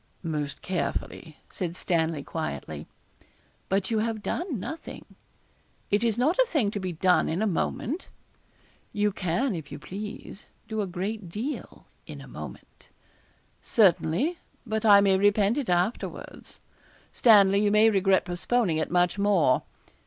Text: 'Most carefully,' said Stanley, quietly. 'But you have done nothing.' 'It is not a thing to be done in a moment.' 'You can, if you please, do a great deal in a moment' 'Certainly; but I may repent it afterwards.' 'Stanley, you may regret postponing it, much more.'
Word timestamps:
'Most 0.23 0.63
carefully,' 0.63 1.37
said 1.51 1.75
Stanley, 1.75 2.23
quietly. 2.23 2.87
'But 3.69 3.91
you 3.91 3.99
have 3.99 4.23
done 4.23 4.59
nothing.' 4.59 5.05
'It 5.91 6.03
is 6.03 6.17
not 6.17 6.39
a 6.39 6.45
thing 6.47 6.71
to 6.71 6.79
be 6.79 6.91
done 6.93 7.29
in 7.29 7.39
a 7.39 7.45
moment.' 7.45 8.07
'You 8.93 9.11
can, 9.11 9.53
if 9.53 9.71
you 9.71 9.77
please, 9.77 10.47
do 10.67 10.81
a 10.81 10.87
great 10.87 11.29
deal 11.29 11.85
in 12.07 12.19
a 12.19 12.27
moment' 12.27 12.89
'Certainly; 13.61 14.39
but 14.65 14.85
I 14.87 15.01
may 15.01 15.17
repent 15.19 15.59
it 15.59 15.69
afterwards.' 15.69 16.61
'Stanley, 17.11 17.61
you 17.61 17.69
may 17.69 17.91
regret 17.91 18.25
postponing 18.25 18.77
it, 18.77 18.89
much 18.89 19.19
more.' 19.19 19.61